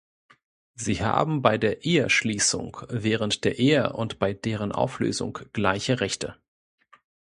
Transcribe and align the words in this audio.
Sie 0.73 0.99
haben 1.03 1.43
bei 1.43 1.59
der 1.59 1.83
Eheschließung, 1.85 2.81
während 2.89 3.43
der 3.43 3.59
Ehe 3.59 3.93
und 3.93 4.17
bei 4.17 4.33
deren 4.33 4.71
Auflösung 4.71 5.37
gleiche 5.53 5.99
Rechte. 5.99 6.35